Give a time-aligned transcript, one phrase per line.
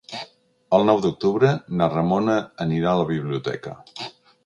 [0.77, 1.53] El nou d'octubre
[1.83, 3.79] na Ramona anirà a la biblioteca.